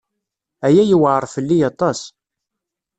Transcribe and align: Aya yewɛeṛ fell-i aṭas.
Aya 0.65 0.83
yewɛeṛ 0.89 1.23
fell-i 1.33 1.57
aṭas. 1.69 1.99